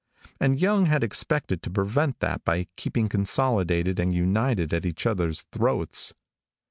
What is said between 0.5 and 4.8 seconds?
Young had expected to prevent that by keeping Consolidated and United